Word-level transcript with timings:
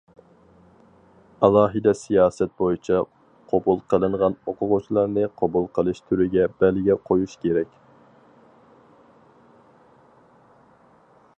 ئالاھىدە 1.47 1.91
سىياسەت 1.97 2.53
بويىچە 2.61 3.01
قوبۇل 3.51 3.83
قىلىنغان 3.93 4.37
ئوقۇغۇچىلارنى 4.51 5.27
قوبۇل 5.41 5.67
قىلىش 5.79 6.01
تۈرىگە 6.07 6.47
بەلگە 6.63 6.97
قويۇش 7.11 7.37
كېرەك. 7.45 7.77